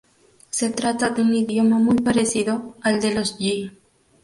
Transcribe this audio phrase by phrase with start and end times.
[0.49, 3.71] Se trata de un idioma muy parecido al de los yi.